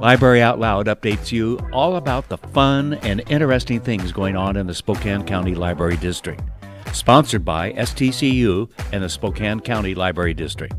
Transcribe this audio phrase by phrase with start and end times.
[0.00, 4.66] Library Out Loud updates you all about the fun and interesting things going on in
[4.66, 6.42] the Spokane County Library District.
[6.92, 10.74] Sponsored by STCU and the Spokane County Library District.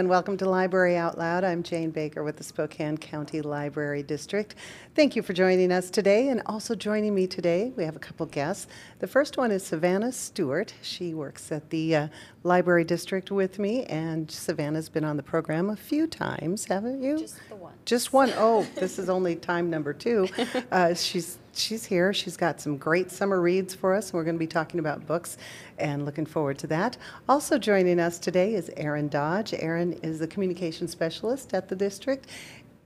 [0.00, 1.44] And welcome to Library Out Loud.
[1.44, 4.54] I'm Jane Baker with the Spokane County Library District.
[4.94, 7.70] Thank you for joining us today and also joining me today.
[7.76, 8.66] We have a couple guests.
[9.00, 10.72] The first one is Savannah Stewart.
[10.80, 12.08] She works at the uh,
[12.44, 17.18] Library District with me, and Savannah's been on the program a few times, haven't you?
[17.18, 17.74] Just the one.
[17.84, 18.32] Just one.
[18.38, 20.28] Oh, this is only time number two.
[20.70, 22.12] Uh, she's she's here.
[22.12, 24.12] She's got some great summer reads for us.
[24.12, 25.36] We're going to be talking about books
[25.78, 26.96] and looking forward to that.
[27.28, 29.54] Also joining us today is Erin Dodge.
[29.54, 32.26] Erin is the communication specialist at the district.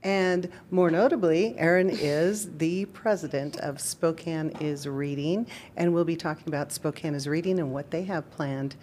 [0.03, 6.47] And more notably, Erin is the president of Spokane is Reading, and we'll be talking
[6.47, 8.75] about Spokane is Reading and what they have planned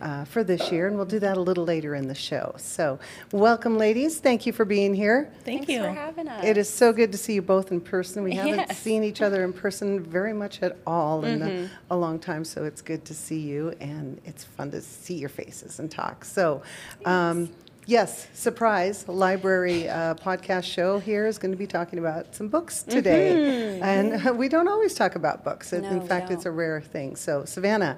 [0.00, 2.54] uh, for this year, and we'll do that a little later in the show.
[2.58, 2.98] So,
[3.32, 4.18] welcome, ladies.
[4.20, 5.30] Thank you for being here.
[5.44, 5.82] Thank Thanks you.
[5.82, 6.44] for having us.
[6.44, 8.22] It is so good to see you both in person.
[8.22, 8.78] We haven't Yes.
[8.78, 11.64] seen each other in person very much at all in Mm-hmm.
[11.90, 15.14] a, a long time, so it's good to see you, and it's fun to see
[15.14, 16.24] your faces and talk.
[16.24, 16.62] So,
[17.04, 17.50] um,
[17.86, 22.82] yes, surprise, library uh, podcast show here is going to be talking about some books
[22.82, 25.72] today, and we don't always talk about books.
[25.72, 25.94] In- Mm-hmm.
[25.96, 27.16] No, in fact, it's a rare thing.
[27.16, 27.96] So, Savannah.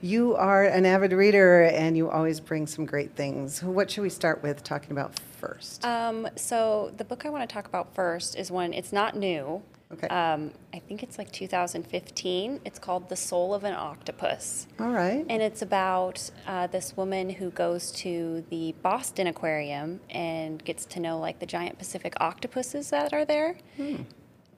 [0.00, 3.62] You are an avid reader and you always bring some great things.
[3.62, 5.84] What should we start with talking about first?
[5.84, 8.72] Um, so the book I want to talk about first is one.
[8.72, 9.62] It's not new.
[9.90, 10.06] Okay.
[10.08, 12.60] Um, I think it's like 2015.
[12.64, 14.66] It's called The Soul of an Octopus.
[14.78, 15.24] All right.
[15.28, 21.00] And it's about uh, this woman who goes to the Boston Aquarium and gets to
[21.00, 23.56] know like the giant Pacific octopuses that are there.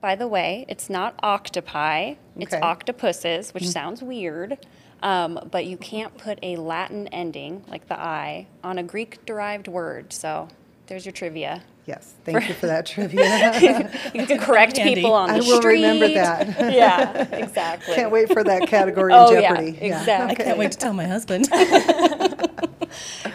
[0.01, 2.61] By the way, it's not octopi, it's Okay.
[2.61, 4.57] octopuses, which sounds weird.
[5.03, 9.67] Um, but you can't put a Latin ending, like the I, on a Greek derived
[9.67, 10.13] word.
[10.13, 10.47] So
[10.87, 11.63] there's your trivia.
[11.87, 13.89] Yes, thank you for that trivia.
[14.13, 14.95] You can correct Handy.
[14.95, 15.81] people on the I will street.
[15.81, 16.47] remember that.
[16.73, 17.95] yeah, exactly.
[17.95, 19.77] Can't wait for that category Oh, in yeah, Jeopardy.
[19.81, 20.31] exactly.
[20.31, 21.47] I can't wait to tell my husband.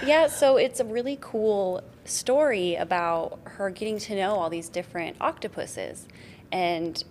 [0.05, 5.17] Yeah, so it's a really cool story about her getting to know all these different
[5.21, 6.07] octopuses.
[6.53, 7.03] And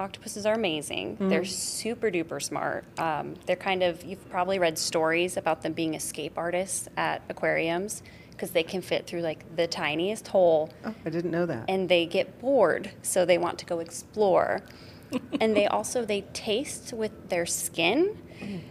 [0.00, 1.16] octopuses are amazing.
[1.20, 2.84] They're super duper smart.
[2.98, 8.02] Um, they're kind of, you've probably read stories about them being escape artists at aquariums
[8.32, 11.64] because they can fit through like the tiniest hole Oh, I didn't know that.
[11.68, 14.62] and they get bored so they want to go explore
[15.40, 18.16] and they also they taste with their skin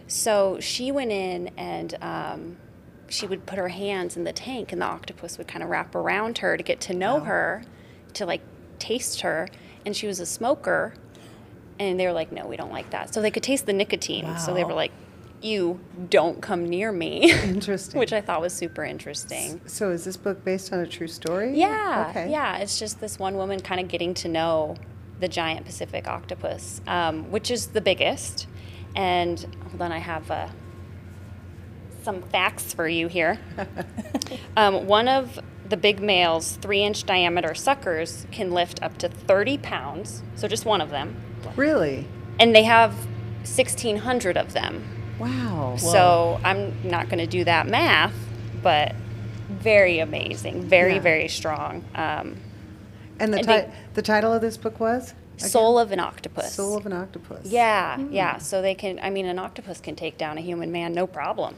[0.08, 2.56] so she went in and um,
[3.08, 5.94] she would put her hands in the tank and the octopus would kind of wrap
[5.94, 7.62] around her to get to know her
[8.14, 8.40] to like
[8.80, 9.48] taste her
[9.86, 10.94] and she was a smoker
[11.80, 14.38] and they were like no we don't like that so they could taste the nicotine
[14.38, 14.92] so they were like
[15.42, 15.80] you
[16.10, 17.98] don't come near me Interesting.
[18.02, 21.58] which i thought was super interesting so is this book based on a true story?
[21.58, 22.30] yeah, Okay.
[22.30, 22.58] yeah.
[22.58, 24.76] It's just this one woman kind of getting to know
[25.18, 28.46] the giant Pacific octopus, um, which is the biggest.
[28.96, 29.38] And
[29.68, 30.48] hold on, I have uh,
[32.02, 33.38] some facts for you here.
[34.56, 35.38] um, one of
[35.68, 40.22] the big males, three-inch diameter suckers, can lift up to 30 pounds.
[40.36, 41.16] So just one of them,
[41.56, 42.06] Really?
[42.38, 42.92] and they have
[43.44, 44.82] 1,600 of them.
[45.18, 45.76] Wow.
[45.78, 48.14] So I'm not going to do that math,
[48.62, 48.94] but
[49.50, 51.00] very amazing, very Yeah.
[51.00, 51.84] very strong.
[51.94, 52.38] Um,
[53.18, 55.12] And the, and ti- they- the title of this book was?
[55.36, 56.52] Soul of an octopus.
[56.54, 57.46] Soul of an Octopus.
[57.46, 58.36] Yeah, yeah.
[58.38, 58.98] So they can.
[59.02, 61.54] I mean, an octopus can take down a human man, no problem.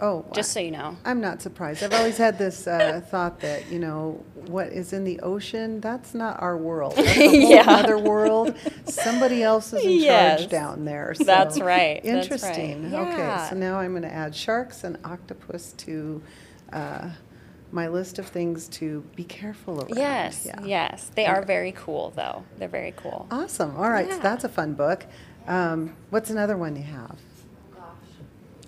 [0.00, 0.96] Oh, Just so you know.
[1.04, 1.82] I'm not surprised.
[1.82, 6.14] I've always had this uh, thought that, you know, what is in the ocean, that's
[6.14, 6.94] not our world.
[6.96, 7.64] That's a whole Yeah.
[7.66, 8.54] other world.
[8.84, 10.40] Somebody else is in Yes.
[10.40, 11.14] charge down there.
[11.14, 12.00] So That's right.
[12.04, 12.32] That's right.
[12.32, 12.94] Interesting.
[12.94, 16.22] Okay, so now I'm going to add sharks and octopus to
[16.72, 17.10] uh,
[17.72, 19.96] my list of things to be careful around.
[19.96, 20.60] Yes, Yeah.
[20.64, 21.10] yes.
[21.16, 22.44] They are very cool, though.
[22.56, 23.26] They're very cool.
[23.30, 23.76] Awesome.
[23.76, 25.04] All right, so that's a fun book.
[25.48, 27.18] Um, what's another one you have?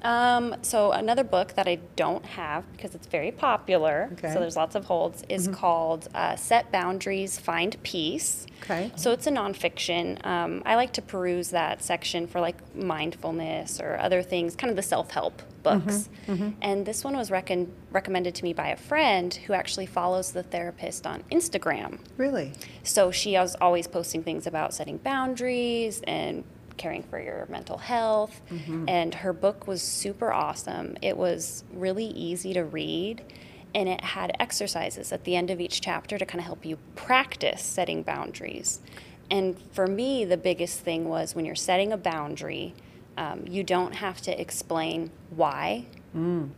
[0.03, 4.33] Um, so another book that I don't have because it's very popular, Okay.
[4.33, 8.91] so there's lots of holds, is called uh, "Set Boundaries, Find Peace." Okay.
[8.97, 10.25] So it's a nonfiction.
[10.27, 14.77] Um, I like to peruse that section for like mindfulness or other things, kind of
[14.77, 16.09] the self-help books.
[16.63, 20.43] And this one was recon- recommended to me by a friend who actually follows the
[20.43, 21.99] therapist on Instagram.
[22.17, 22.53] Really?
[22.83, 26.45] So she was always posting things about setting boundaries and
[26.81, 28.41] caring for your mental health.
[28.51, 28.89] Mm-hmm.
[28.89, 30.97] And her book was super awesome.
[31.03, 33.23] It was really easy to read.
[33.75, 36.79] And it had exercises at the end of each chapter to kind of help you
[36.97, 38.81] practice setting boundaries.
[39.31, 42.75] And for me, the biggest thing was when you're setting a boundary,
[43.17, 45.85] um, you don't have to explain why.
[46.17, 46.49] Mm.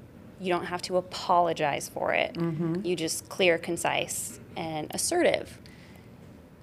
[0.40, 2.34] You don't have to apologize for it.
[2.34, 2.84] Mm-hmm.
[2.84, 5.58] You just clear, concise, and assertive.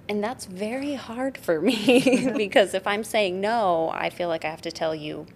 [0.10, 4.50] And that's very hard for me because if I'm saying no, I feel like I
[4.50, 5.28] have to tell you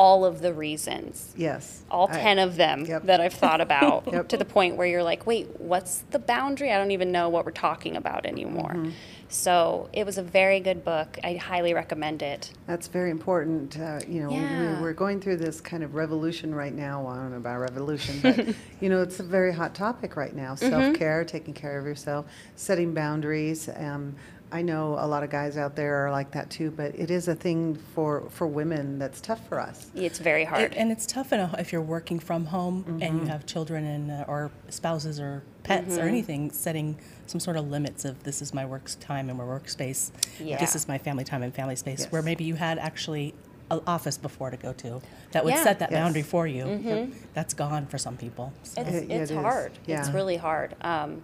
[0.00, 1.82] all of the reasons Yes.
[1.90, 3.02] all I- 10 of them Yep.
[3.04, 4.28] that I've thought about Yep.
[4.28, 6.72] to the point where you're like, wait, what's the boundary?
[6.72, 8.70] I don't even know what we're talking about anymore.
[8.72, 8.90] Mm-hmm.
[9.28, 11.18] So it was a very good book.
[11.22, 12.50] I highly recommend it.
[12.66, 13.78] That's very important.
[13.78, 14.76] Uh, you know, Yeah.
[14.76, 17.02] we, we're going through this kind of revolution right now.
[17.02, 20.34] Well, I don't know about revolution, but you know, it's a very hot topic right
[20.34, 20.54] now.
[20.54, 20.70] Mm-hmm.
[20.70, 22.24] Self care, taking care of yourself,
[22.56, 23.68] setting boundaries.
[23.76, 24.16] Um,
[24.52, 27.28] I know a lot of guys out there are like that too, but it is
[27.28, 29.90] a thing for for women that's tough for us.
[29.94, 30.62] It's very hard.
[30.72, 33.18] It, and it's tough in a, if you're working from home and Mm-hmm.
[33.20, 36.00] you have children and uh, or spouses or pets Mm-hmm.
[36.02, 39.44] or anything, setting some sort of limits of this is my work time and my
[39.44, 40.10] workspace.
[40.40, 40.58] Yeah.
[40.58, 42.06] This is my family time and family space.
[42.06, 43.34] Where maybe you had actually
[43.70, 45.00] an office before to go to
[45.30, 45.62] that would Yeah.
[45.62, 46.00] set that Yes.
[46.00, 47.12] boundary for you.
[47.34, 48.52] That's gone for some people.
[48.64, 48.80] So.
[48.80, 49.30] it's it's it is.
[49.30, 49.70] hard.
[49.86, 50.12] It's Yeah.
[50.12, 50.74] really hard.
[50.80, 51.22] Um,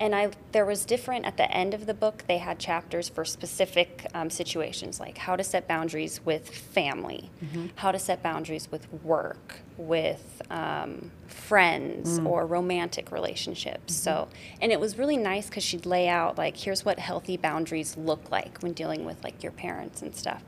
[0.00, 2.24] and I there was different at the end of the book.
[2.28, 7.66] They had chapters for specific um, situations, like how to set boundaries with family, Mm-hmm.
[7.76, 12.26] how to set boundaries with work, with um, friends Mm.
[12.26, 13.94] or romantic relationships.
[13.94, 14.04] Mm-hmm.
[14.04, 14.28] So,
[14.60, 18.30] and it was really nice because she'd lay out like here's what healthy boundaries look
[18.30, 20.42] like when dealing with like your parents and stuff.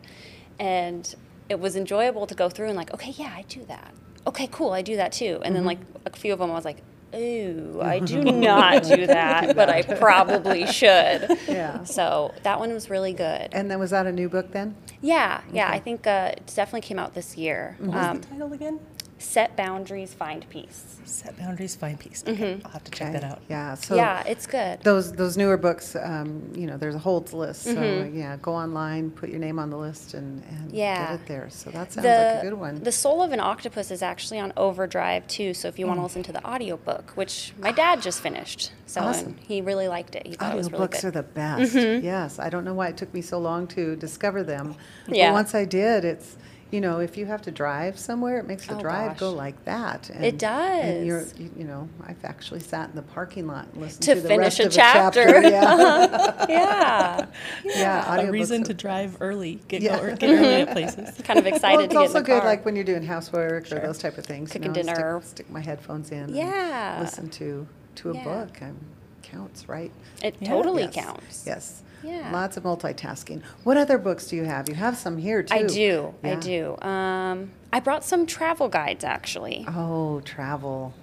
[0.59, 1.13] And
[1.49, 3.93] it was enjoyable to go through and like, okay, yeah, I do that.
[4.27, 5.41] Okay, cool, I do that too.
[5.45, 6.79] And then like a few of them, I was like,
[7.15, 11.39] ooh, I do not do that, but I probably should.
[11.49, 11.85] Yeah.
[11.85, 13.49] So that one was really good.
[13.53, 14.77] And then was that a new book then?
[15.01, 17.77] Yeah, yeah, I think uh, it definitely came out this year.
[17.79, 18.81] What was Um, the title again?
[19.21, 20.99] Set boundaries, find peace.
[21.05, 22.25] Set boundaries, find peace.
[22.27, 23.41] Okay, I'll have to check that out.
[23.51, 23.75] Yeah.
[23.75, 24.81] So yeah, it's good.
[24.83, 27.65] those those newer books, um, you know, there's a holds list.
[27.65, 28.19] So Mm-hmm.
[28.19, 31.11] yeah, go online, put your name on the list, and, and Yeah.
[31.13, 31.51] get it there.
[31.51, 32.83] So that sounds like a good one.
[32.83, 35.53] The Soul of an Octopus is actually on Overdrive too.
[35.53, 39.03] So if you want to listen to the audiobook, which my dad just finished, so
[39.03, 39.27] Awesome.
[39.27, 40.27] and he really liked it.
[40.27, 41.15] He thought it was really Audiobooks good.
[41.15, 41.19] Mm-hmm.
[41.19, 41.75] are the best.
[42.05, 44.77] Yes, I don't know why it took me so long to discover them.
[45.09, 45.29] Yeah.
[45.31, 46.37] But once I did, it's
[46.71, 49.65] you know, if you have to drive somewhere, it makes the Oh, drive go like
[49.65, 50.09] that.
[50.11, 53.83] And, It And you're, you, you know, I've actually sat in the parking lot and
[53.83, 55.21] listened To to, the finish rest a of chapter.
[55.23, 55.49] a chapter.
[55.51, 57.27] Yeah, yeah,
[57.65, 58.21] yeah.
[58.29, 59.99] A reason are- to drive early, get, Yeah.
[59.99, 61.11] go, get early at places.
[61.25, 62.49] kind of excited Well, it's to get also in the good, car.
[62.49, 64.51] like when you're doing housework or those type of things.
[64.53, 65.21] Cooking you know, dinner.
[65.23, 66.35] Stick, stick my headphones in.
[66.35, 66.95] Yeah.
[66.97, 68.25] And listen to to a Yeah.
[68.25, 68.63] book.
[68.63, 68.77] Um,
[69.23, 69.93] counts, right?
[70.23, 70.49] it Yeah.
[70.49, 70.95] totally Yes.
[70.95, 71.45] counts.
[71.47, 71.83] Yes.
[72.03, 72.31] Yeah.
[72.33, 73.43] Lots of multitasking.
[73.65, 74.69] What other books do you have?
[74.69, 75.55] You have some here too.
[75.55, 76.15] I do.
[76.23, 76.77] I do.
[76.81, 79.65] Um, I brought some travel guides actually.
[79.69, 80.95] Oh, travel.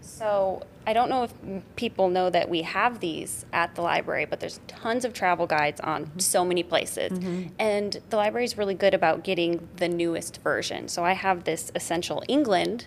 [0.00, 1.32] So I don't know if
[1.76, 5.80] people know that we have these at the library, but there's tons of travel guides
[5.80, 6.18] on Mm-hmm.
[6.18, 7.18] so many places.
[7.58, 10.88] And the library is really good about getting the newest version.
[10.88, 12.86] So I have this Essential England,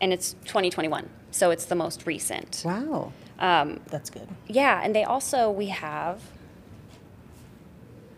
[0.00, 1.08] and it's 2021.
[1.30, 2.62] So it's the most recent.
[2.64, 3.12] Wow.
[3.38, 4.28] That's good.
[4.46, 6.20] Yeah, and they also we have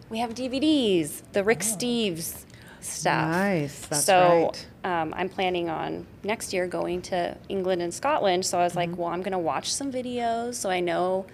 [0.09, 2.45] we have DVDs, the Rick Steves
[2.81, 3.29] stuff.
[3.29, 3.31] Oh.
[3.31, 4.67] Nice, that's so right.
[5.03, 8.45] um, I'm planning on next year going to England and Scotland.
[8.45, 8.91] So I was Mm-hmm.
[8.93, 11.27] like, well, I'm going to watch some videos so I know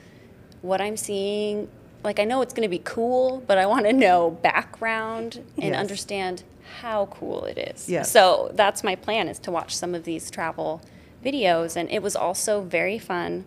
[0.62, 1.68] what I'm seeing.
[2.04, 5.64] Like I know it's going to be cool, but I want to know background and
[5.72, 5.78] Yes.
[5.78, 6.42] understand
[6.80, 7.88] how cool it is.
[7.88, 8.10] Yes.
[8.10, 10.82] So that's my plan is to watch some of these travel
[11.24, 13.44] videos, and it was also very fun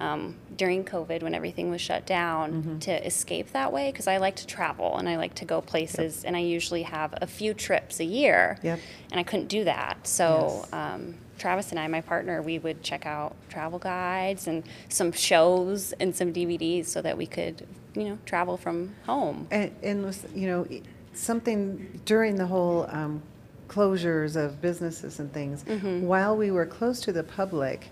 [0.00, 2.78] um, during COVID when everything was shut down Mm-hmm.
[2.80, 6.24] to escape that way because I like to travel and I like to go places,
[6.24, 8.80] and I usually have a few trips a year, Yep.
[9.10, 10.06] and I couldn't do that.
[10.06, 10.72] So Yes.
[10.72, 15.92] um, Travis and I, my partner, we would check out travel guides and some shows
[16.00, 19.46] and some DVDs so that we could, you know, travel from home.
[19.50, 20.66] And, and was, you know,
[21.14, 23.22] something during the whole um,
[23.68, 26.06] closures of businesses and things, Mm-hmm.
[26.06, 27.88] while we were close to the public,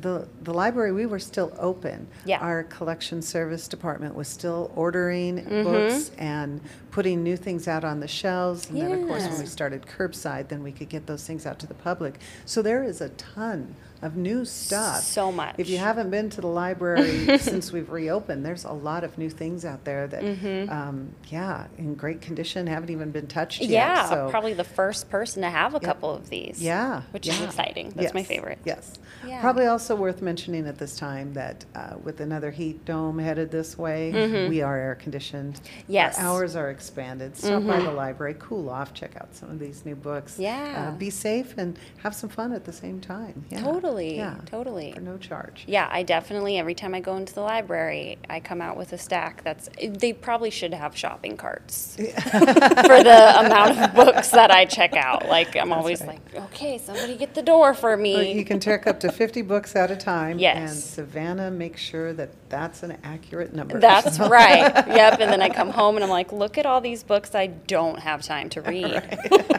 [0.00, 2.06] the, the library, we were still open.
[2.24, 2.38] Yeah.
[2.40, 5.62] Our collection service department was still ordering Mm-hmm.
[5.64, 8.68] books and putting new things out on the shelves.
[8.70, 11.58] And then, of course, when we started curbside, then we could get those things out
[11.60, 12.18] to the public.
[12.44, 15.00] So there is a ton of new stuff.
[15.02, 15.56] So much.
[15.58, 19.30] If you haven't been to the library since we've reopened, there's a lot of new
[19.30, 20.70] things out there that, Mm-hmm.
[20.70, 23.70] um, yeah, in great condition, haven't even been touched yet.
[23.70, 26.62] Yeah, so, probably the first person to have a couple of these.
[26.62, 27.02] Yeah.
[27.12, 27.92] Which is exciting.
[27.96, 28.58] That's my favorite.
[28.64, 28.92] Yes.
[29.26, 29.40] Yeah.
[29.40, 33.76] Probably also worth mentioning at this time that uh, with another heat dome headed this
[33.76, 35.54] way, we are air conditioned.
[35.54, 35.92] Mm-hmm.
[35.92, 36.16] Yes.
[36.16, 36.26] Mm-hmm.
[36.26, 37.36] Our hours are expanded.
[37.36, 40.38] Stop by the library, cool off, check out some of these new books.
[40.38, 40.90] Yeah.
[40.92, 43.44] Uh, be safe and have some fun at the same time.
[43.50, 43.62] Yeah.
[43.62, 43.87] Totally.
[43.88, 44.34] Totally, Yeah.
[44.46, 44.92] totally.
[44.92, 45.64] for no charge.
[45.66, 48.98] Yeah, I definitely, every time I go into the library, I come out with a
[48.98, 54.64] stack that's, they probably should have shopping carts for the amount of books that I
[54.64, 55.28] check out.
[55.28, 56.20] Like, I'm always right.
[56.34, 59.74] like, okay, somebody get the door for Well, You can check up to 50 books
[59.76, 60.32] at a time.
[60.32, 60.84] And Yes.
[60.84, 63.80] Savannah makes sure that that's an accurate number.
[63.80, 64.60] That's right.
[64.86, 65.20] Yep.
[65.20, 67.98] And then I come home and I'm like, look at all these books I don't
[67.98, 68.92] have time to read.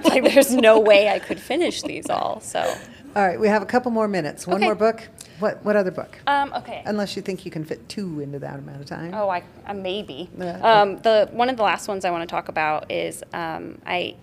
[0.05, 2.39] like, there's no way I could finish these all.
[2.41, 2.73] So,
[3.15, 4.45] All right, we have a couple more minutes.
[4.45, 4.65] One Okay.
[4.65, 5.07] more book?
[5.39, 6.19] What, what other book?
[6.27, 6.83] um, okay.
[6.85, 9.13] Unless you think you can fit two into that amount of time.
[9.13, 10.29] Oh, I, uh, maybe.
[10.37, 10.59] Yeah.
[10.59, 14.15] Um, the one of the last ones I want to talk about is um, I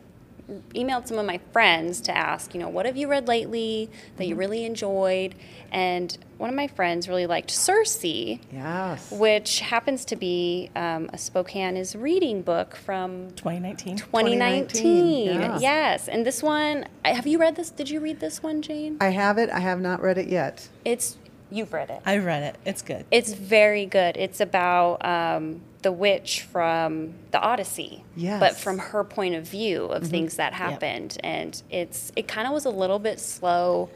[0.74, 4.26] emailed some of my friends to ask, you know, what have you read lately that
[4.26, 5.34] you really enjoyed?
[5.72, 9.10] And one of my friends really liked Circe, Yes.
[9.10, 13.96] which happens to be um, a Spokane is reading book from 2019.
[13.96, 14.68] 2019.
[14.68, 15.58] 2019, yeah.
[15.58, 17.70] Yes, and this one, have you read this?
[17.70, 18.98] Did you read this one, Jane?
[19.00, 19.50] I have it.
[19.50, 20.68] I have not read it yet.
[20.84, 21.16] It's
[21.50, 22.00] you've read it.
[22.04, 22.56] I've read it.
[22.64, 23.04] It's good.
[23.10, 24.16] It's very good.
[24.16, 28.40] It's about um, the witch from the Odyssey, but Yes.
[28.42, 28.62] Mm-hmm.
[28.64, 32.64] from her point of view of things that happened, and it's it kind of was
[32.64, 33.88] a little bit slow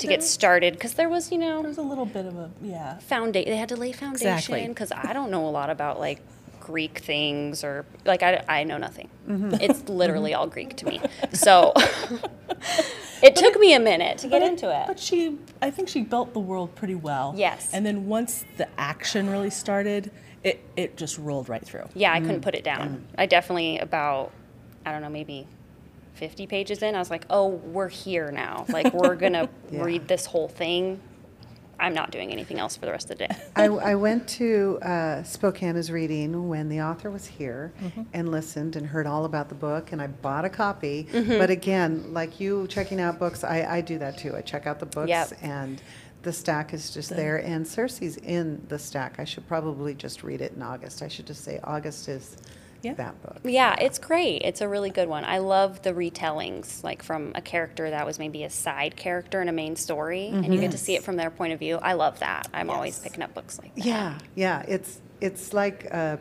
[0.00, 2.98] to get started because there was you know There's a little bit of a yeah.
[2.98, 3.50] foundation.
[3.52, 4.66] They had to lay foundation Exactly.
[4.68, 6.20] because I don't know a lot about like
[6.58, 9.08] Greek things or like I, I know nothing.
[9.28, 9.54] Mm-hmm.
[9.60, 11.00] It's literally all Greek to me.
[11.32, 11.72] So
[13.22, 14.86] it took me a minute to get into it.
[14.88, 17.32] But she, I think she built the world pretty well.
[17.36, 17.70] Yes.
[17.72, 20.10] And then once the action really started,
[20.44, 21.88] it, it just rolled right through.
[21.94, 22.26] Yeah, I Mm.
[22.26, 23.06] couldn't put it down.
[23.16, 24.32] I definitely about
[24.86, 25.46] I don't know maybe.
[26.14, 28.66] 50 pages in, I was like, oh, we're here now.
[28.68, 29.82] Like, we're going to Yeah.
[29.84, 31.00] read this whole thing.
[31.78, 33.36] I'm not doing anything else for the rest of the day.
[33.56, 38.02] I, I went to uh, Spokane is reading when the author was here Mm-hmm.
[38.14, 41.06] and listened and heard all about the book, and I bought a copy.
[41.12, 41.38] Mm-hmm.
[41.38, 44.34] But again, like you checking out books, I, I do that too.
[44.34, 45.32] I check out the books, Yep.
[45.42, 45.80] and
[46.22, 47.36] the stack is just there.
[47.38, 49.16] And Circe's in the stack.
[49.18, 51.02] I should probably just read it in August.
[51.02, 52.36] I should just say August is
[52.82, 52.94] Yeah.
[52.94, 53.38] that book.
[53.44, 54.42] Yeah, it's great.
[54.42, 55.24] It's a really good one.
[55.24, 59.48] I love the retellings, like from a character that was maybe a side character in
[59.48, 60.84] a main story, and you get to mm-hmm.
[60.84, 61.78] see it from their point of view.
[61.78, 62.48] I love that.
[62.52, 63.84] I'm always picking up books like that.
[63.84, 64.64] Yeah, yeah.
[64.68, 66.18] It's it's like a,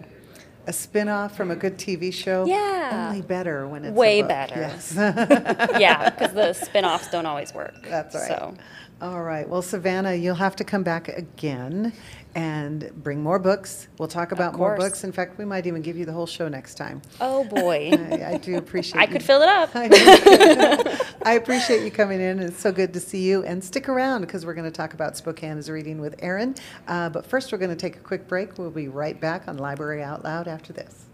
[0.65, 2.45] a spin-off from a good TV show.
[2.45, 3.09] Yeah.
[3.09, 4.29] Only better when it's a Way book.
[4.29, 4.59] better.
[4.59, 4.93] Yes.
[5.79, 7.75] yeah, because the spin-offs don't always work.
[7.83, 8.27] That's right.
[8.27, 8.55] So,
[8.99, 9.47] All right.
[9.47, 11.93] Well, Savannah, you'll have to come back again
[12.33, 13.87] and bring more books.
[13.99, 14.79] We'll talk about more course.
[14.83, 15.03] books.
[15.03, 17.03] In fact, we might even give you the whole show next time.
[17.21, 18.99] oh boy, I, I do appreciate.
[18.99, 19.69] I you- could fill it up.
[19.75, 21.03] I.
[21.27, 22.39] I appreciate you coming in.
[22.39, 23.43] It's so good to see you.
[23.43, 26.55] And stick around because we're going to talk about Spokane is Reading with Erin.
[26.87, 28.57] Uh, but first, we're going to take a quick break.
[28.57, 31.05] We'll be right back on Library Out Loud after this.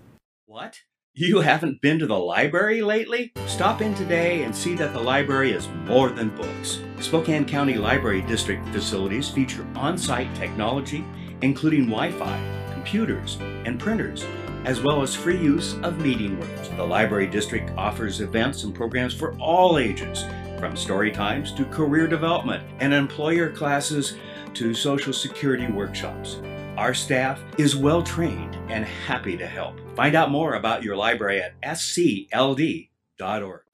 [0.46, 0.80] What?
[1.16, 3.34] You haven't been to the library lately?
[3.46, 6.80] Stop in today and see that the library is more than books.
[7.02, 11.06] Spokane County Library District facilities feature on site technology,
[11.44, 14.26] including Wi Fi, computers, and printers,
[14.66, 16.70] as well as free use of meeting rooms.
[16.70, 20.26] The Library District offers events and programs for all ages,
[20.58, 24.16] from story times to career development and employer classes
[24.56, 26.38] to social security workshops.
[26.76, 29.80] Our staff is well trained and happy to help.
[29.96, 32.90] Find out more about your library at scld.org.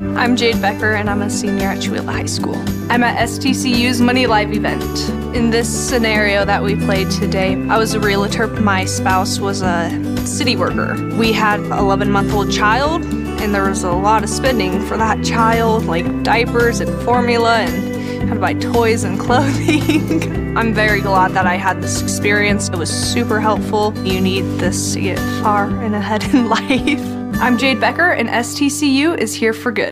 [0.02, 2.58] I'm Jade Becker, and I'm a senior at Chewelah High School.
[2.92, 5.10] I'm at STCU's Money Live event.
[5.36, 8.48] In this scenario that we played today, I was a realtor.
[8.48, 9.90] My spouse was a
[10.28, 10.96] city worker.
[11.16, 14.98] We had an 11 month old child, and there was a lot of spending for
[14.98, 17.89] that child, like diapers and formula, and
[18.28, 20.58] had to buy toys and clothing.
[20.58, 22.70] I'm very glad that I had this experience.
[22.70, 23.98] It was super helpful.
[24.06, 27.42] You need this to get far and ahead in life.
[27.42, 29.92] I'm Jade Becker, and STCU is here for good.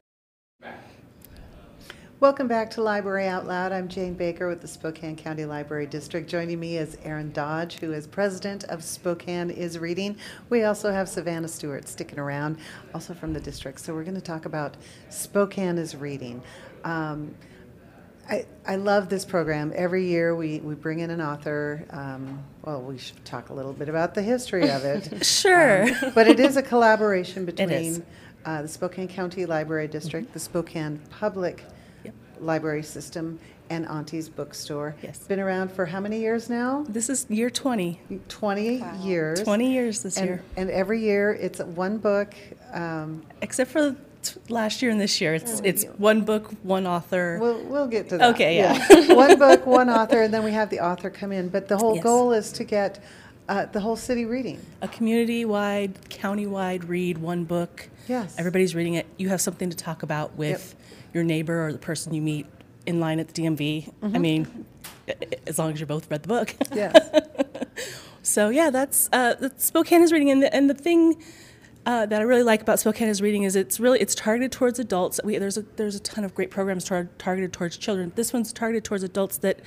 [2.20, 3.72] Welcome back to Library Out Loud.
[3.72, 6.28] I'm Jane Baker with the Spokane County Library District.
[6.28, 10.18] Joining me is Erin Dodge, who is president of Spokane is Reading.
[10.50, 12.58] We also have Savannah Stewart sticking around,
[12.96, 13.80] also from the district.
[13.80, 14.78] So we're going to talk about
[15.10, 16.42] Spokane is Reading.
[16.84, 17.36] Um,
[18.30, 19.72] I, I love this program.
[19.76, 21.86] Every year we, we bring in an author.
[21.92, 25.24] Um, well, we should talk a little bit about the history of it.
[25.26, 25.84] Sure.
[25.84, 28.06] Um, but it is a collaboration between
[28.46, 31.64] uh, the Spokane County Library District, the Spokane Public
[32.04, 32.14] Yep.
[32.42, 34.96] Library System, and Auntie's Bookstore.
[35.02, 35.18] Yes.
[35.18, 36.86] It's been around for how many years now?
[36.88, 38.00] This is year 20.
[38.30, 39.42] 20 years.
[39.42, 40.44] 20 years this And, year.
[40.56, 42.34] and every year it's one book.
[42.74, 43.98] Um, Except for t-
[44.50, 45.34] last year and this year.
[45.34, 47.38] It's it's one book, one author.
[47.42, 48.34] We'll, we'll get to that.
[48.36, 49.14] Okay, yeah.
[49.14, 51.50] one book, one author, and then we have the author come in.
[51.50, 52.04] But the whole Yes.
[52.04, 53.04] goal is to get
[53.50, 54.60] uh, the whole city reading.
[54.82, 57.90] a community-wide, county-wide read, one book.
[58.08, 58.36] Yes.
[58.38, 59.06] Everybody's reading it.
[59.18, 60.76] You have something to talk about with
[61.14, 62.46] your neighbor or the person you meet
[62.86, 63.92] in line at the DMV.
[64.02, 64.66] I mean,
[65.46, 66.56] as long as you both read the book.
[66.74, 66.96] Yes.
[68.24, 71.16] So yeah, that's uh, Spokane is reading, and the, and the thing
[71.88, 74.78] uh, that I really like about Spokane is reading is it's really it's targeted towards
[74.78, 75.22] adults.
[75.24, 78.12] We, there's a there's a ton of great programs tar- targeted towards children.
[78.16, 79.62] This one's targeted towards adults that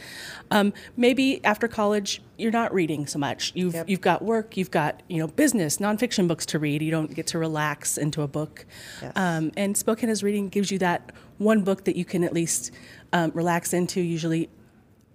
[0.51, 3.53] um, maybe after college you're not reading so much.
[3.55, 3.89] You've Yep.
[3.89, 6.83] you've got work, you've got you know business, nonfiction books to read.
[6.83, 8.67] You don't get to relax into a book.
[9.01, 9.13] Yes.
[9.17, 12.71] Um, and Spokane is reading gives you that one book that you can at least
[13.15, 14.03] um, relax into.
[14.03, 14.51] Usually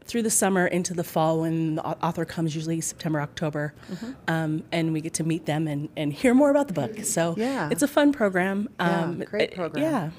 [0.05, 4.11] through the summer into the fall when the author comes, usually September, October, Mm-hmm.
[4.27, 6.99] um, and we get to meet them and, and hear more about the book.
[7.03, 7.69] So Yeah.
[7.71, 8.69] it's a fun program.
[8.79, 9.83] Yeah, Um, great uh, program.
[9.83, 10.09] Yeah,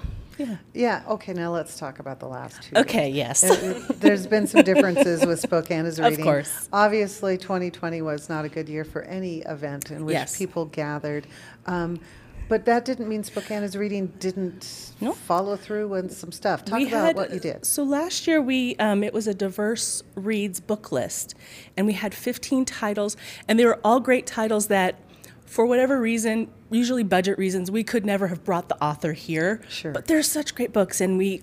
[0.46, 0.56] yeah.
[0.74, 2.76] Yeah, okay, now let's talk about the last two.
[2.76, 3.44] Okay, yes.
[3.44, 3.52] It-
[3.90, 6.24] it- There's been some differences with Spokane Of reading.
[6.24, 6.68] course.
[6.72, 10.36] Obviously, 2020 was not a good year for any event in which Yes.
[10.36, 11.26] people gathered.
[11.66, 12.00] Um,
[12.48, 15.12] But that didn't mean Spokane is reading didn't No.
[15.12, 16.64] follow through with some stuff.
[16.64, 17.64] Talk we about had what you did.
[17.66, 21.34] so last year we um, it was a diverse reads book list
[21.76, 23.16] and we had 15 titles
[23.48, 25.00] and they were all great titles that
[25.44, 29.92] for whatever reason usually budget reasons we could never have brought the author here Sure.
[29.92, 31.42] but they're such great books and we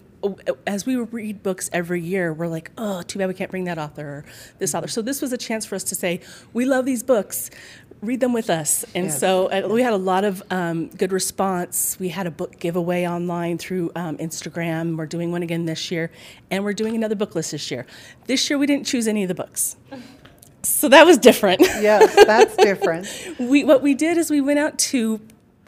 [0.65, 3.77] as we read books every year we're like oh too bad we can't bring that
[3.77, 4.25] author or
[4.59, 6.21] this author so this was a chance for us to say
[6.53, 7.49] we love these books
[8.03, 9.19] read them with us and Yes.
[9.19, 11.97] so uh, we had a lot of um, good response.
[11.99, 14.97] We had a book giveaway online through um, Instagram.
[14.97, 16.11] We're doing one again this year,
[16.51, 17.85] and we're doing another book list this year.
[18.27, 19.77] This year we didn't choose any of the books,
[20.63, 21.61] so that was different.
[21.61, 23.07] Yes, that's different.
[23.39, 25.19] we what we did is we went out to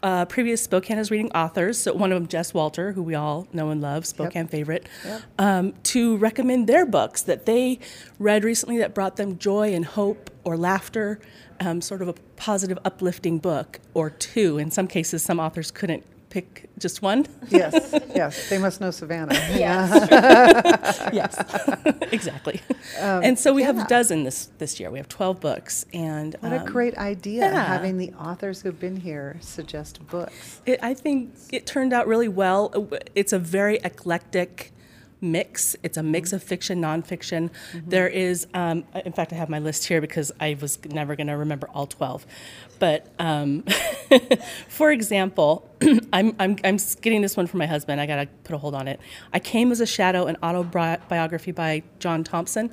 [0.06, 1.80] uh, previous Spokane is reading authors.
[1.80, 4.88] So one of them, Jess Walter, who we all know and love, Spokane favorite,
[5.40, 7.80] um, to recommend their books that they
[8.20, 11.20] read recently that brought them joy and hope or laughter,
[11.60, 14.60] um, sort of a positive, uplifting book or two.
[14.60, 17.26] In some cases, some authors couldn't pick just one.
[17.50, 17.74] Yes,
[18.16, 18.50] yes.
[18.50, 19.34] They must know Savannah.
[19.34, 19.92] yes,
[22.12, 22.62] exactly.
[23.00, 24.92] and so we have a dozen this this year.
[24.92, 27.66] We have twelve books, and What a um, great idea, yeah.
[27.66, 30.62] having the authors who've been here suggest books.
[30.66, 32.90] It, I think it turned out really well.
[33.16, 34.72] It's a very eclectic
[35.26, 35.76] mix.
[35.84, 37.50] It's a mix of fiction, nonfiction.
[37.74, 41.28] There is, um, in fact, I have my list here because I was never going
[41.28, 42.26] to remember all 12.
[42.80, 43.64] But um,
[44.68, 45.70] for example,
[46.14, 48.00] I'm, I'm, I'm getting this one from my husband.
[48.02, 49.00] I got to put a hold on it.
[49.34, 52.72] I Came as a Shadow, an autobiography by John Thompson.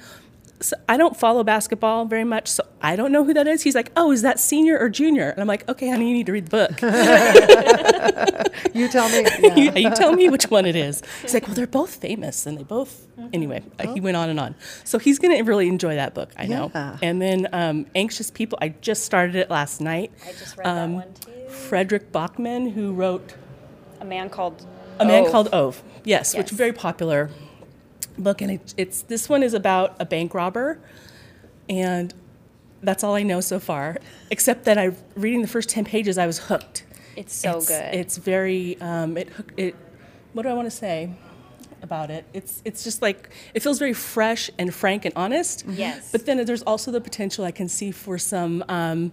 [0.62, 3.62] So I don't follow basketball very much, so I don't know who that is.
[3.62, 6.26] He's like, "Oh, is that senior or junior?" And I'm like, "Okay, honey, you need
[6.26, 8.42] to read the book."
[8.74, 9.26] You tell me.
[9.42, 9.54] Yeah.
[9.56, 11.02] you, you tell me which one it is.
[11.22, 13.06] He's like, well, they're both famous, and they both.
[13.32, 14.54] Anyway, uh, he went on and on.
[14.84, 16.70] So he's going to really enjoy that book, I know.
[17.02, 18.58] And then um, Anxious People.
[18.60, 20.12] I just started it last night.
[20.26, 21.30] I just read that one too.
[21.48, 23.34] Fredrik Backman, who wrote
[24.00, 24.66] A man called.
[24.98, 25.82] A Man Called Ove.
[26.04, 27.30] Yes, which is very popular
[28.18, 30.78] book, and it, it's this one is about a bank robber,
[31.68, 32.12] and
[32.82, 33.96] that's all I know so far.
[34.30, 36.84] Except that I reading the first ten pages, I was hooked.
[37.16, 37.94] It's so it's, good.
[37.94, 39.76] It's very um, it it.
[40.32, 41.14] What do I want to say
[41.82, 42.24] about it?
[42.32, 45.64] It's it's just like it feels very fresh and frank and honest.
[45.68, 46.10] Yes.
[46.10, 49.12] But then there's also the potential I can see for some um,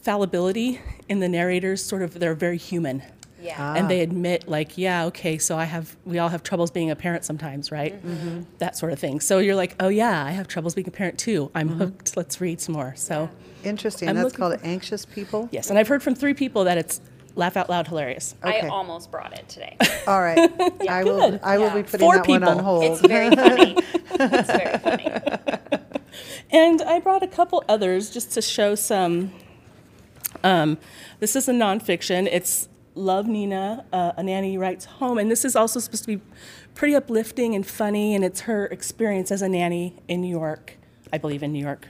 [0.00, 1.84] fallibility in the narrators.
[1.84, 3.02] Sort of, they're very human.
[3.44, 3.74] Yeah.
[3.74, 6.96] And they admit, like, yeah, okay, so I have, we all have troubles being a
[6.96, 7.94] parent sometimes, right?
[8.04, 8.42] Mm-hmm.
[8.58, 9.20] That sort of thing.
[9.20, 11.50] So you're like, oh yeah, I have troubles being a parent too.
[11.54, 11.78] I'm Mm-hmm.
[11.78, 12.16] hooked.
[12.16, 12.94] Let's read some more.
[12.96, 13.28] So
[13.62, 14.08] Interesting.
[14.08, 15.48] I'm That's called for- Anxious People.
[15.52, 17.00] yes, and I've heard from three people that it's
[17.36, 18.34] laugh out loud hilarious.
[18.42, 19.76] I almost brought it today.
[20.06, 20.38] All right.
[20.88, 21.30] I will.
[21.32, 21.40] good.
[21.42, 21.74] I will Yeah.
[21.74, 22.84] be putting Four that one on hold.
[22.84, 23.76] It's very funny.
[23.78, 25.10] it's very funny.
[26.50, 29.32] And I brought a couple others just to show some.
[30.44, 30.78] Um,
[31.18, 32.28] this is a nonfiction.
[32.30, 36.22] It's Love Nina, uh, a nanny writes home, and this is also supposed to be
[36.74, 38.14] pretty uplifting and funny.
[38.14, 40.76] And it's her experience as a nanny in New York,
[41.12, 41.88] I believe in New York.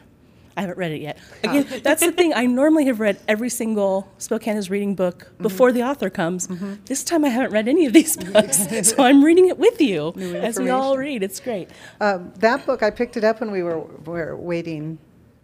[0.56, 1.18] I haven't read it yet.
[1.42, 2.32] Again, that's the thing.
[2.32, 6.46] I normally have read every single Spokane is reading book before the author comes.
[6.84, 10.12] This time I haven't read any of these books, so I'm reading it with you
[10.36, 11.22] as we all read.
[11.24, 11.70] It's great.
[12.00, 14.98] Um, that book, I picked it up when we were, were waiting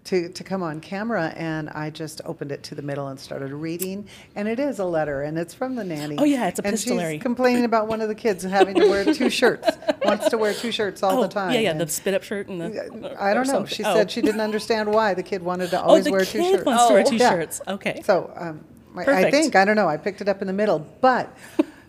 [0.04, 3.52] to, to come on camera, and I just opened it to the middle and started
[3.52, 4.08] reading.
[4.34, 6.16] And it is a letter, and it's from the nanny.
[6.18, 9.04] Oh, yeah, it's a And she's complaining about one of the kids having to wear
[9.12, 9.68] two shirts,
[10.04, 11.52] wants to wear two shirts all oh, the time.
[11.52, 13.16] yeah, yeah, and- the spit up shirt and the.
[13.22, 13.52] I don't know.
[13.52, 13.74] something.
[13.74, 13.94] She Oh.
[13.94, 16.64] said she didn't understand why the kid wanted to Oh, always the wear two shirts.
[16.64, 17.10] wants to wear Oh.
[17.10, 17.30] two Yeah.
[17.30, 17.60] shirts.
[17.68, 18.00] Okay.
[18.04, 18.64] So um,
[18.96, 19.88] I- I think I don't know.
[19.88, 21.34] I picked it up in the middle, but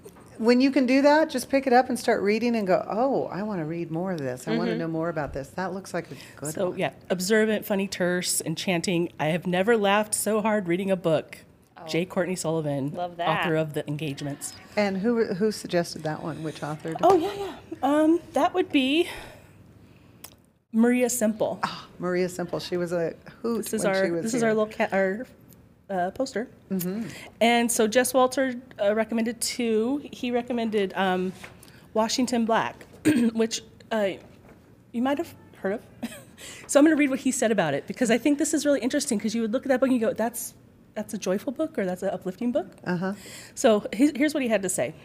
[0.42, 2.84] when you can do that, just pick it up and start reading and go.
[2.90, 4.48] Oh, I want to read more of this.
[4.48, 5.50] I want to know more about this.
[5.50, 6.52] That looks like a good one.
[6.52, 6.80] So one.
[6.80, 9.14] yeah, observant, funny, terse, enchanting.
[9.20, 11.38] I have never laughed so hard reading a book.
[11.88, 12.06] J.
[12.06, 13.28] Courtney Sullivan, Love that.
[13.46, 14.54] author of The Engagements.
[14.78, 16.44] And who who suggested that one?
[16.44, 16.90] Which author?
[16.90, 17.56] did- Oh, yeah, yeah.
[17.82, 19.10] Um, that would be
[20.72, 21.60] Maria Semple.
[22.00, 22.60] Maria Semple.
[22.60, 24.50] She was a hoot this is when our she was this is here.
[24.50, 25.26] our little cat our
[25.92, 26.48] uh, poster.
[27.42, 30.02] And so Jess Walter uh, recommended two.
[30.12, 31.34] He recommended um,
[31.94, 32.86] Washington Black,
[33.34, 34.12] which uh,
[34.94, 35.82] you might have heard of.
[36.68, 38.66] so I'm going to read what he said about it because I think this is
[38.66, 40.54] really interesting because you would look at that book and you go, "That's
[40.96, 43.14] that's a joyful book or that's an uplifting book." Uh-huh.
[43.54, 44.96] So he- here's what he had to say.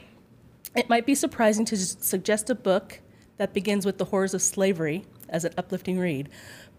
[0.76, 3.00] It might be surprising to suggest a book
[3.38, 6.28] that begins with the horrors of slavery as an uplifting read,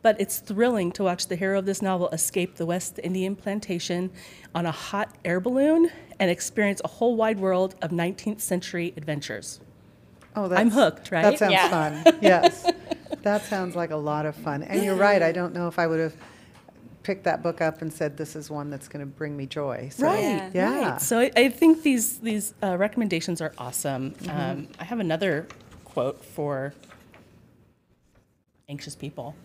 [0.01, 4.11] but it's thrilling to watch the hero of this novel escape the West Indian plantation
[4.55, 9.59] on a hot air balloon and experience a whole wide world of 19th century adventures.
[10.35, 11.23] Oh, that's, I'm hooked, right?
[11.23, 11.69] That sounds Yeah.
[11.69, 12.05] fun.
[12.21, 12.71] Yes,
[13.23, 14.63] that sounds like a lot of fun.
[14.63, 15.21] And you're right.
[15.21, 16.15] I don't know if I would have
[17.03, 19.89] picked that book up and said this is one that's going to bring me joy.
[19.91, 20.91] So, Right, Yeah.
[20.91, 21.01] right.
[21.01, 24.13] So I, I think these these uh, recommendations are awesome.
[24.29, 25.47] Um, I have another
[25.85, 26.73] quote for
[28.69, 29.35] anxious people.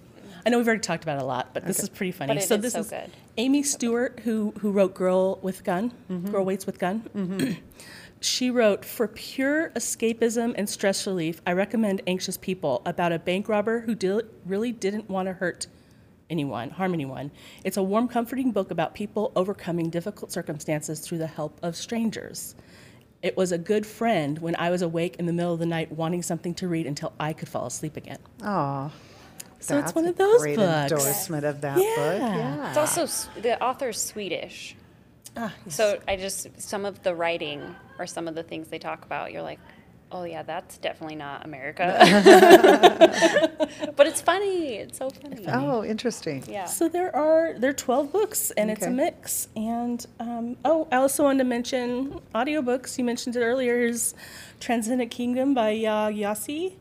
[0.44, 2.34] I know we've already talked about it a lot, but this is pretty funny.
[2.34, 3.10] But it so is this so is good.
[3.36, 6.30] Amy Stewart, who who wrote "Girl with Gun," mm-hmm.
[6.30, 7.52] "Girl Waits with Gun." Mm-hmm.
[8.20, 13.48] she wrote, "For pure escapism and stress relief, I recommend Anxious People about a bank
[13.48, 15.68] robber who did, really didn't want to hurt
[16.28, 17.30] anyone, harm anyone.
[17.62, 22.54] It's a warm, comforting book about people overcoming difficult circumstances through the help of strangers."
[23.22, 25.92] It was a good friend when I was awake in the middle of the night
[25.92, 28.18] wanting something to read until I could fall asleep again.
[28.42, 28.90] Oh,
[29.62, 30.92] So it's one of those great books.
[30.92, 31.84] endorsement of that book.
[31.86, 32.36] Yeah.
[32.36, 32.68] Yeah.
[32.68, 33.06] It's also
[33.40, 34.76] the author's Swedish.
[35.36, 39.04] Ah, So I just some of the writing or some of the things they talk
[39.04, 39.60] about, you're like,
[40.10, 41.96] oh yeah, that's definitely not America.
[43.96, 44.74] but it's funny.
[44.76, 45.44] It's so funny.
[45.48, 46.44] Oh, interesting.
[46.48, 46.66] Yeah.
[46.66, 49.48] So there are there are twelve books, and it's a mix.
[49.56, 52.98] And um, oh, I also wanted to mention audiobooks.
[52.98, 53.80] You mentioned it earlier.
[53.82, 54.14] Is
[54.60, 56.74] Transcendent Kingdom by Yaa Gyasi,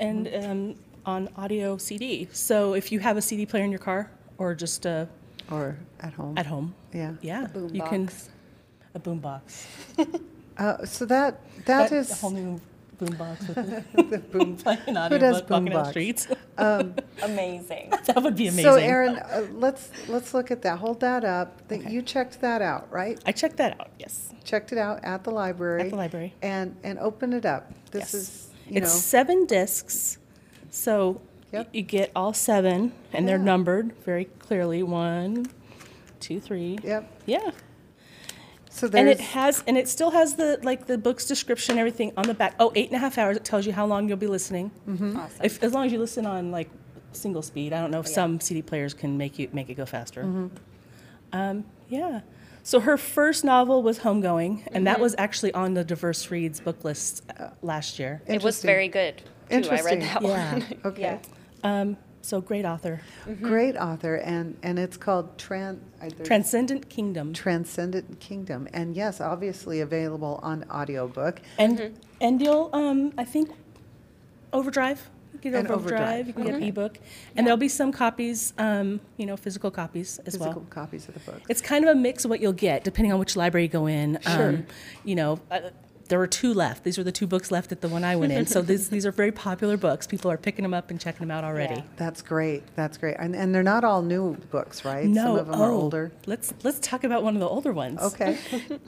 [0.00, 0.50] and Mm-hmm.
[0.50, 0.74] um,
[1.06, 2.28] on audio CD.
[2.32, 5.08] So if you have a CD player in your car or just a
[5.50, 6.38] Or at home.
[6.38, 7.12] at home, Yeah.
[7.20, 8.28] yeah, boom you can box.
[8.94, 9.66] a boombox.
[10.58, 12.60] Uh, so that that a whole new
[13.00, 14.54] boombox with the boom.
[14.62, 15.72] playing an Who does audiobook boombox?
[15.84, 16.26] the streets.
[17.22, 17.90] Amazing.
[18.06, 18.64] that would be amazing.
[18.64, 20.78] So, Erin, uh, let's let's look at that.
[20.78, 21.66] Hold that up.
[21.68, 23.18] That you checked that out, right?
[23.24, 23.88] I checked that out.
[23.98, 24.32] Yes.
[24.44, 25.80] Checked it out at the library.
[25.82, 26.34] At the library.
[26.42, 27.72] And and open it up.
[27.90, 28.14] This Yes.
[28.14, 30.18] is you it's know seven discs,
[30.72, 31.20] so
[31.52, 31.68] Yep.
[31.72, 34.82] you get all seven, and they're numbered very clearly.
[34.82, 35.46] One,
[36.18, 36.78] two, three.
[36.82, 37.22] Yep.
[37.26, 37.50] Yeah.
[38.70, 42.26] So And it has, and it still has the like the book's description, everything on
[42.26, 42.54] the back.
[42.58, 43.36] Oh, eight and a half hours.
[43.36, 44.70] It tells you how long you'll be listening.
[44.88, 45.18] Mm-hmm.
[45.18, 45.44] Awesome.
[45.44, 46.70] If as long as you listen on like
[47.12, 47.74] single speed.
[47.74, 48.14] I don't know if Yeah.
[48.14, 50.22] some CD players can make you make it go faster.
[50.24, 50.46] Mm-hmm.
[51.34, 52.22] Um, yeah.
[52.62, 55.02] So her first novel was Homegoing, and that Mm-hmm.
[55.02, 58.22] was actually on the Diverse Reads book list uh, last year.
[58.26, 59.20] it was very good.
[59.52, 59.56] Too.
[59.56, 60.00] I Interesting.
[60.00, 60.52] read that Yeah.
[60.52, 60.64] one.
[60.84, 61.02] Okay.
[61.02, 61.18] yeah.
[61.80, 63.00] Um, so great author.
[63.40, 65.78] great author, and and it's called Tran.
[66.24, 67.32] Transcendent Kingdom.
[67.32, 71.40] Transcendent Kingdom, and yes, obviously available on audiobook.
[71.58, 73.50] And and you'll um I think
[74.52, 75.08] Overdrive.
[75.32, 76.02] You can And get Overdrive.
[76.02, 76.98] Overdrive, You can get ebook,
[77.34, 80.54] and there'll be some copies, um, you know, physical copies as Physical well.
[80.54, 81.40] Physical copies of the book.
[81.48, 83.86] It's kind of a mix of what you'll get depending on which library you go
[83.86, 84.18] in.
[84.20, 84.50] Sure.
[84.50, 84.66] Um,
[85.04, 85.40] you know.
[85.50, 85.70] Uh,
[86.12, 86.84] there were two left.
[86.84, 88.44] These were the two books left at the one I went in.
[88.44, 90.06] So these, these are very popular books.
[90.06, 91.76] People are picking them up and checking them out already.
[91.76, 91.84] Yeah.
[91.96, 92.64] That's great.
[92.76, 93.16] That's great.
[93.18, 95.06] And, and they're not all new books, right?
[95.06, 96.12] No, Some of them are oh, older.
[96.26, 97.98] Let's let's talk about one of the older ones.
[97.98, 98.36] Okay.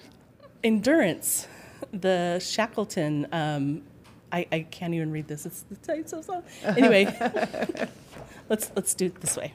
[0.65, 1.49] Endurance,
[1.95, 3.27] the Shackleton.
[3.33, 3.85] Um,
[4.31, 5.47] I, I can't even read this.
[5.47, 6.45] It's, it's so so.
[6.63, 7.07] Anyway,
[8.51, 9.55] let's let's do it this way.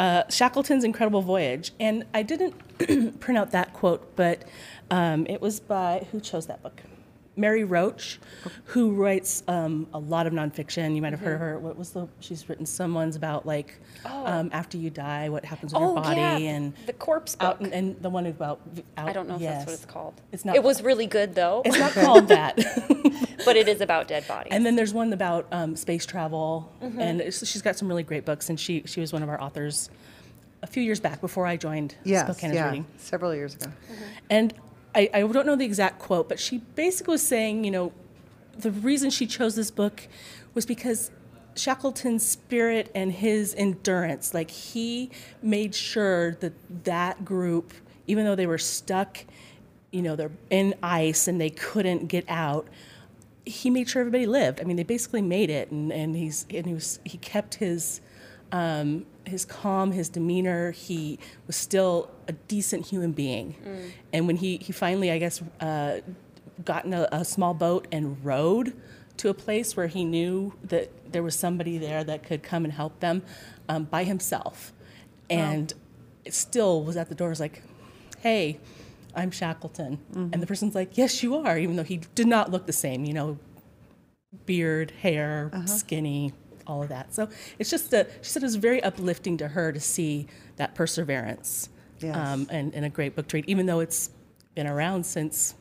[0.00, 2.54] Uh, Shackleton's Incredible Voyage, and I didn't
[3.20, 4.44] print out that quote, but
[4.90, 6.80] um, it was by who chose that book?
[7.40, 8.20] Mary Roach,
[8.66, 10.94] who writes um, a lot of nonfiction.
[10.94, 11.58] You might have heard of her.
[11.58, 12.06] What was the?
[12.20, 15.94] She's written some ones about like um, after you die, what happens with your Oh
[15.94, 16.36] body, yeah.
[16.36, 17.48] and the corpse book.
[17.48, 18.60] out, and, and the one about
[18.96, 20.14] out, I don't know if that's what it's called.
[20.32, 22.56] It's not It was really good though, It's not called that.
[23.44, 24.52] but it is about dead bodies.
[24.52, 27.00] and then there's one about um, space travel, Mm-hmm.
[27.00, 28.48] and she's got some really great books.
[28.50, 29.90] And she she was one of our authors
[30.62, 32.24] a few years back before I joined Yes.
[32.26, 32.66] Spokane Yeah.
[32.66, 32.86] Reading.
[32.98, 33.66] Several years ago.
[34.28, 34.52] And
[34.94, 37.92] I, I don't know the exact quote, but she basically was saying, you know,
[38.58, 40.08] the reason she chose this book
[40.54, 41.10] was because
[41.54, 45.10] Shackleton's spirit and his endurance, like he
[45.42, 46.52] made sure that
[46.84, 47.72] that group,
[48.06, 49.24] even though they were stuck,
[49.90, 52.66] you know, they're in ice and they couldn't get out,
[53.44, 54.60] he made sure everybody lived.
[54.60, 58.00] I mean, they basically made it, and, and he's and he was he kept his
[58.52, 60.72] um, his calm, his demeanor.
[60.72, 63.54] He was still a decent human being.
[64.12, 66.00] And when he, he finally, I guess, uh,
[66.64, 68.74] got in a, a small boat and rowed
[69.16, 72.72] to a place where he knew that there was somebody there that could come and
[72.72, 73.22] help them
[73.68, 74.72] um, by himself.
[75.30, 75.72] And
[76.24, 77.62] it still was at the door, was like,
[78.20, 78.58] hey,
[79.14, 79.98] I'm Shackleton.
[80.32, 83.04] And the person's like, yes, you are, even though he did not look the same,
[83.04, 83.38] you know,
[84.46, 86.32] beard, hair, skinny,
[86.66, 87.12] all of that.
[87.14, 90.74] So it's just a, she said it was very uplifting to her to see that
[90.74, 91.68] perseverance
[92.00, 92.16] Yes.
[92.16, 94.10] um, and, and a great book trade, even though it's
[94.54, 95.54] been around since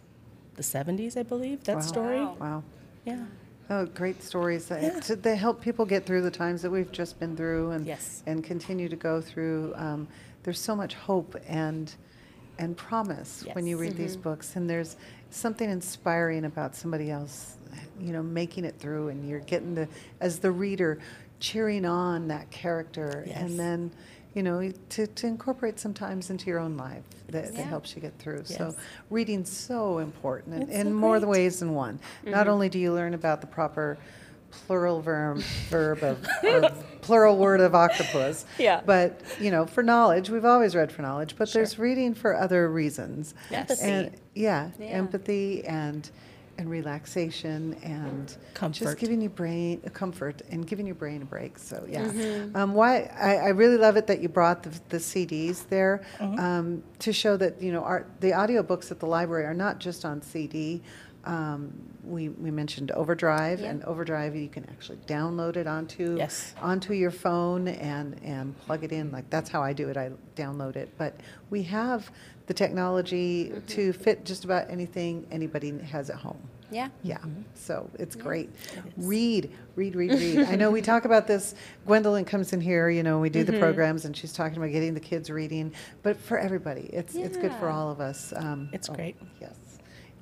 [0.55, 2.19] the 70s, I believe, that story.
[2.19, 2.63] Wow.
[3.05, 3.25] Yeah.
[3.69, 4.65] Oh, great stories.
[4.67, 7.85] that- to- They help people get through the times that we've just been through and,
[7.85, 8.23] Yes.
[8.25, 9.73] and continue to go through.
[9.75, 10.07] Um,
[10.43, 11.93] there's so much hope and,
[12.57, 13.81] and promise when you Yes.
[13.89, 14.55] read these books.
[14.55, 14.95] And there's
[15.29, 17.57] something inspiring about somebody else,
[17.99, 19.87] you know, making it through and you're getting the,
[20.19, 20.99] as the reader,
[21.39, 23.23] cheering on that character.
[23.27, 23.37] Yes.
[23.39, 23.91] And then,
[24.33, 28.17] you know, to, to incorporate sometimes into your own life that, that helps you get
[28.19, 28.45] through.
[28.45, 28.75] So Yes.
[29.09, 31.99] reading's so important in, It's in so more the ways than one.
[32.25, 32.49] Not mm-hmm.
[32.49, 33.97] only do you learn about the proper
[34.51, 35.37] plural verb,
[35.69, 38.81] verb of, plural word of octopus, Yeah.
[38.85, 42.69] but you know, for knowledge, we've always read for knowledge, but there's reading for other
[42.69, 43.33] reasons.
[43.51, 43.81] Empathy.
[43.83, 44.85] And yeah, Yeah.
[44.87, 46.09] empathy and
[46.59, 48.79] and relaxation and Comfort.
[48.83, 51.57] just giving your brain a comfort and giving your brain a break.
[51.57, 52.55] So yeah, Mm-hmm.
[52.55, 56.39] um, why I, I really love it that you brought the, the CDs there Mm-hmm.
[56.39, 60.03] um, to show that you know our, the audiobooks at the library are not just
[60.05, 60.81] on CD.
[61.25, 63.71] Um, we, we mentioned Overdrive, Yeah.
[63.71, 66.53] and Overdrive you can actually download it onto Yes.
[66.61, 69.11] onto your phone and and plug it in.
[69.11, 69.95] Like that's how I do it.
[69.97, 70.89] I download it.
[70.97, 71.15] But
[71.49, 72.11] we have
[72.47, 73.65] the technology Mm-hmm.
[73.67, 76.39] to fit just about anything anybody has at home.
[76.71, 76.89] Yeah.
[77.03, 77.17] Yeah,
[77.55, 78.49] so it's great.
[78.97, 80.39] Read, read, read, read.
[80.49, 81.55] I know we talk about this.
[81.85, 84.93] Gwendolyn comes in here, you know, we do the programs, and she's talking about getting
[84.93, 85.73] the kids reading.
[86.03, 88.33] But for everybody, it's it's good for all of us.
[88.35, 89.15] Um, It's great.
[89.41, 89.55] Yes,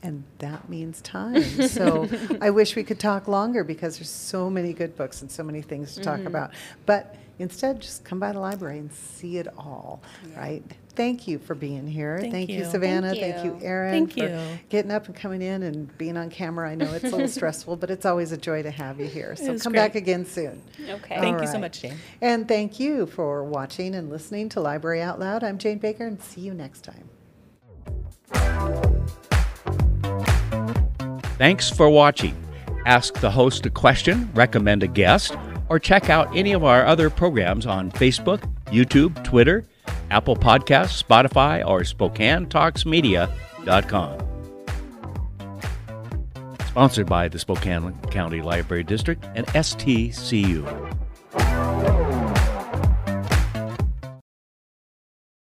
[0.04, 1.42] and that means time.
[1.68, 2.08] So
[2.42, 5.62] I wish we could talk longer because there's so many good books and so many
[5.62, 6.52] things to talk about.
[6.86, 10.02] But instead, just come by the library and see it all.
[10.36, 10.64] Right?
[10.98, 12.20] Thank you for being here.
[12.20, 12.66] Thank you, you.
[12.66, 13.14] Savannah.
[13.14, 13.66] Thank Thank you, you.
[13.66, 13.92] Erin.
[13.92, 14.60] Thank for you.
[14.70, 16.72] getting up and coming in and being on camera.
[16.72, 19.36] I know it's a little stressful, but it's always a joy to have you here.
[19.36, 19.82] So come great.
[19.82, 20.60] back again soon.
[20.90, 21.20] Okay.
[21.20, 21.98] Thank All you so much, Jane.
[22.20, 25.44] And thank you for watching and listening to Library Out Loud.
[25.44, 27.08] I'm Jane Baker, and see you next time.
[31.38, 32.36] Thanks for watching.
[32.88, 35.36] Ask the host a question, recommend a guest,
[35.70, 39.66] or check out any of our other programs on Facebook, YouTube, Twitter,
[40.10, 44.18] Apple Podcasts, Spotify, or SpokaneTalksMedia.com.
[46.68, 50.94] Sponsored by the Spokane County Library District and STCU.